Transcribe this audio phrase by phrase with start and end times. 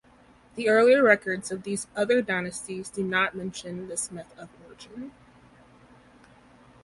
[0.55, 5.11] The earlier records of these other dynasties do not mention this myth of origin.